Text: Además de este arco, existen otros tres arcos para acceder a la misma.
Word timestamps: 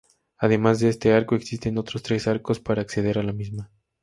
Además 0.39 0.79
de 0.79 0.89
este 0.89 1.13
arco, 1.13 1.35
existen 1.35 1.77
otros 1.77 2.01
tres 2.01 2.27
arcos 2.27 2.59
para 2.59 2.81
acceder 2.81 3.19
a 3.19 3.23
la 3.23 3.33
misma. 3.33 3.69